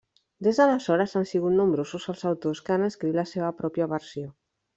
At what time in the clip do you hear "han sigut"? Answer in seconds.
1.19-1.55